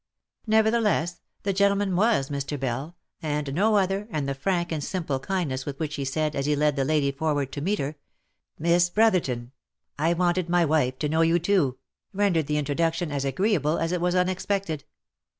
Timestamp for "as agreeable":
13.11-13.77